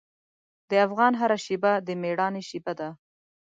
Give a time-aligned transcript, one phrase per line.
[0.69, 2.89] د افغان هره شېبه د میړانې شېبه ده.